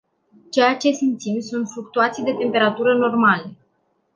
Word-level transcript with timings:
Ceea 0.49 0.75
ce 0.77 0.91
simțim 0.91 1.39
sunt 1.39 1.67
fluctuații 1.69 2.23
de 2.23 2.33
temperatură 2.33 2.93
normale. 2.93 3.57